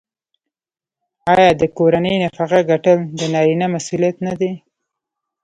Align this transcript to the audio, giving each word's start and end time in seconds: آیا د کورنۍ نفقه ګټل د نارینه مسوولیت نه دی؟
آیا 1.31 1.49
د 1.61 1.63
کورنۍ 1.77 2.15
نفقه 2.23 2.59
ګټل 2.71 2.97
د 3.19 3.21
نارینه 3.33 3.67
مسوولیت 3.73 4.17
نه 4.27 4.33
دی؟ 4.39 4.51